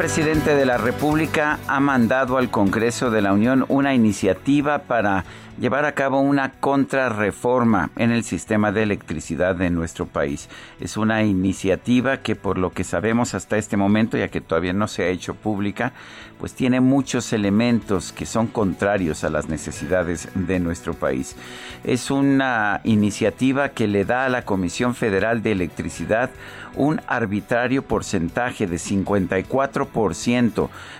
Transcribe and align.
Presidente 0.00 0.54
de 0.54 0.64
la 0.64 0.78
República 0.78 1.58
ha 1.68 1.78
mandado 1.78 2.38
al 2.38 2.50
Congreso 2.50 3.10
de 3.10 3.20
la 3.20 3.34
Unión 3.34 3.66
una 3.68 3.94
iniciativa 3.94 4.78
para 4.78 5.26
llevar 5.60 5.84
a 5.84 5.92
cabo 5.92 6.20
una 6.20 6.52
contrarreforma 6.52 7.90
en 7.96 8.10
el 8.10 8.24
sistema 8.24 8.72
de 8.72 8.82
electricidad 8.82 9.54
de 9.54 9.68
nuestro 9.68 10.06
país. 10.06 10.48
Es 10.80 10.96
una 10.96 11.22
iniciativa 11.22 12.22
que 12.22 12.34
por 12.34 12.56
lo 12.56 12.70
que 12.70 12.82
sabemos 12.82 13.34
hasta 13.34 13.58
este 13.58 13.76
momento, 13.76 14.16
ya 14.16 14.28
que 14.28 14.40
todavía 14.40 14.72
no 14.72 14.88
se 14.88 15.02
ha 15.02 15.08
hecho 15.08 15.34
pública, 15.34 15.92
pues 16.38 16.54
tiene 16.54 16.80
muchos 16.80 17.34
elementos 17.34 18.12
que 18.12 18.24
son 18.24 18.46
contrarios 18.46 19.22
a 19.22 19.28
las 19.28 19.50
necesidades 19.50 20.30
de 20.34 20.58
nuestro 20.60 20.94
país. 20.94 21.36
Es 21.84 22.10
una 22.10 22.80
iniciativa 22.84 23.68
que 23.68 23.86
le 23.86 24.06
da 24.06 24.24
a 24.24 24.30
la 24.30 24.46
Comisión 24.46 24.94
Federal 24.94 25.42
de 25.42 25.52
Electricidad 25.52 26.30
un 26.74 27.02
arbitrario 27.06 27.82
porcentaje 27.82 28.66
de 28.66 28.76
54% 28.76 29.89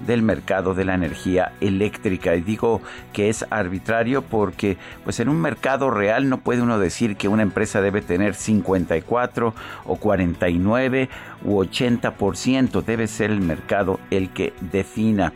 del 0.00 0.22
mercado 0.22 0.74
de 0.74 0.84
la 0.84 0.94
energía 0.94 1.52
eléctrica. 1.60 2.34
Y 2.34 2.40
digo 2.40 2.80
que 3.12 3.28
es 3.28 3.44
arbitrario 3.50 4.22
porque 4.22 4.76
pues 5.04 5.20
en 5.20 5.28
un 5.28 5.40
mercado 5.40 5.90
real 5.90 6.28
no 6.28 6.38
puede 6.38 6.62
uno 6.62 6.78
decir 6.78 7.16
que 7.16 7.28
una 7.28 7.42
empresa 7.42 7.80
debe 7.80 8.02
tener 8.02 8.34
54 8.34 9.54
o 9.86 9.96
49 9.96 11.08
u 11.44 11.62
80%. 11.62 12.82
Debe 12.82 13.06
ser 13.06 13.30
el 13.30 13.40
mercado 13.40 14.00
el 14.10 14.30
que 14.30 14.52
defina. 14.60 15.32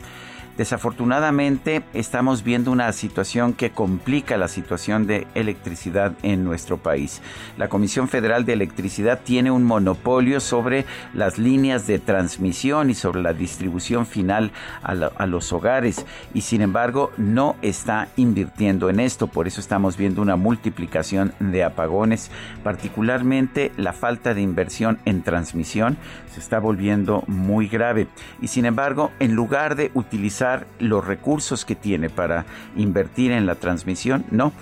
Desafortunadamente 0.57 1.83
estamos 1.93 2.43
viendo 2.43 2.71
una 2.71 2.91
situación 2.91 3.53
que 3.53 3.69
complica 3.69 4.37
la 4.37 4.47
situación 4.47 5.05
de 5.05 5.27
electricidad 5.35 6.13
en 6.23 6.43
nuestro 6.43 6.77
país. 6.77 7.21
La 7.57 7.69
Comisión 7.69 8.07
Federal 8.07 8.43
de 8.43 8.53
Electricidad 8.53 9.19
tiene 9.23 9.51
un 9.51 9.63
monopolio 9.63 10.39
sobre 10.39 10.85
las 11.13 11.37
líneas 11.37 11.85
de 11.85 11.99
transmisión 11.99 12.89
y 12.89 12.95
sobre 12.95 13.21
la 13.21 13.33
distribución 13.33 14.07
final 14.07 14.51
a, 14.81 15.27
los 15.27 15.53
hogares 15.53 16.07
y 16.33 16.41
sin 16.41 16.61
embargo 16.61 17.11
no 17.17 17.55
está 17.61 18.07
invirtiendo 18.15 18.89
en 18.89 18.99
esto. 18.99 19.27
Por 19.27 19.45
eso 19.45 19.61
estamos 19.61 19.95
viendo 19.95 20.23
una 20.23 20.37
multiplicación 20.37 21.33
de 21.39 21.63
apagones, 21.65 22.31
particularmente 22.63 23.71
la 23.77 23.93
falta 23.93 24.33
de 24.33 24.41
inversión 24.41 24.97
en 25.05 25.21
transmisión 25.21 25.97
se 26.33 26.39
está 26.39 26.59
volviendo 26.59 27.23
muy 27.27 27.67
grave. 27.67 28.07
Y 28.41 28.47
sin 28.47 28.65
embargo, 28.65 29.11
en 29.19 29.35
lugar 29.35 29.75
de 29.75 29.91
utilizar 29.93 30.46
los 30.79 31.05
recursos 31.05 31.65
que 31.65 31.75
tiene 31.75 32.09
para 32.09 32.45
invertir 32.75 33.31
en 33.31 33.45
la 33.45 33.55
transmisión, 33.55 34.25
no, 34.31 34.53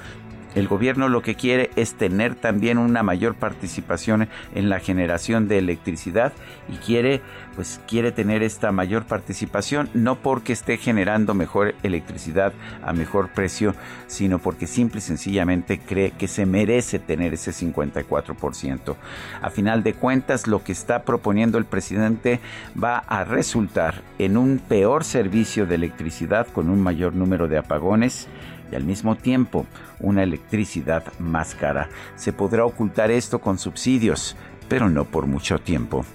el 0.55 0.67
gobierno 0.67 1.09
lo 1.09 1.21
que 1.21 1.35
quiere 1.35 1.69
es 1.75 1.95
tener 1.95 2.35
también 2.35 2.77
una 2.77 3.03
mayor 3.03 3.35
participación 3.35 4.27
en 4.53 4.69
la 4.69 4.79
generación 4.79 5.47
de 5.47 5.59
electricidad 5.59 6.33
y 6.69 6.77
quiere 6.77 7.21
pues 7.55 7.79
quiere 7.87 8.11
tener 8.11 8.43
esta 8.43 8.71
mayor 8.71 9.05
participación 9.05 9.89
no 9.93 10.15
porque 10.15 10.53
esté 10.53 10.77
generando 10.77 11.33
mejor 11.33 11.75
electricidad 11.83 12.53
a 12.83 12.93
mejor 12.93 13.29
precio, 13.29 13.75
sino 14.07 14.39
porque 14.39 14.67
simple 14.67 14.99
y 14.99 15.01
sencillamente 15.01 15.79
cree 15.79 16.11
que 16.11 16.27
se 16.27 16.45
merece 16.45 16.99
tener 16.99 17.33
ese 17.33 17.51
54%. 17.51 18.95
A 19.41 19.49
final 19.49 19.83
de 19.83 19.93
cuentas, 19.93 20.47
lo 20.47 20.63
que 20.63 20.71
está 20.71 21.03
proponiendo 21.03 21.57
el 21.57 21.65
presidente 21.65 22.39
va 22.81 22.97
a 22.97 23.23
resultar 23.23 24.01
en 24.19 24.37
un 24.37 24.59
peor 24.59 25.03
servicio 25.03 25.65
de 25.65 25.75
electricidad 25.75 26.47
con 26.47 26.69
un 26.69 26.81
mayor 26.81 27.15
número 27.15 27.47
de 27.47 27.57
apagones 27.57 28.27
y 28.71 28.75
al 28.75 28.83
mismo 28.83 29.15
tiempo 29.15 29.65
una 29.99 30.23
electricidad 30.23 31.03
más 31.19 31.55
cara. 31.55 31.89
Se 32.15 32.33
podrá 32.33 32.65
ocultar 32.65 33.11
esto 33.11 33.39
con 33.39 33.57
subsidios, 33.57 34.35
pero 34.67 34.89
no 34.89 35.05
por 35.05 35.27
mucho 35.27 35.59
tiempo. 35.59 36.05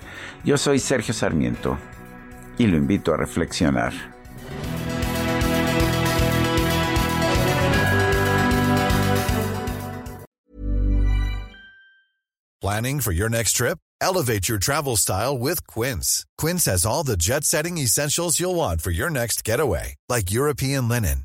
Yo 0.44 0.58
soy 0.58 0.78
Sergio 0.78 1.14
Sarmiento 1.14 1.78
y 2.58 2.66
lo 2.66 2.76
invito 2.76 3.14
a 3.14 3.16
reflexionar. 3.16 3.92
Planning 12.60 13.00
for 13.00 13.12
your 13.12 13.30
next 13.30 13.54
trip? 13.54 13.78
Elevate 14.02 14.48
your 14.48 14.58
travel 14.58 14.96
style 14.96 15.36
with 15.36 15.66
Quince. 15.66 16.26
Quince 16.36 16.66
has 16.66 16.84
all 16.84 17.02
the 17.02 17.16
jet 17.16 17.44
setting 17.44 17.78
essentials 17.78 18.38
you'll 18.38 18.54
want 18.54 18.82
for 18.82 18.90
your 18.90 19.08
next 19.10 19.44
getaway, 19.44 19.94
like 20.08 20.30
European 20.30 20.86
linen 20.86 21.24